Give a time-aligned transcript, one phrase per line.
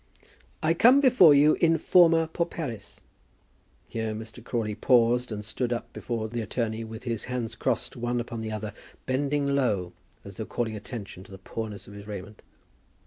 [0.63, 2.97] "I come before you in formâ pauperis."
[3.87, 4.43] Here Mr.
[4.43, 8.51] Crawley paused and stood up before the attorney with his hands crossed one upon the
[8.51, 8.73] other,
[9.05, 9.93] bending low,
[10.25, 12.41] as though calling attention to the poorness of his raiment.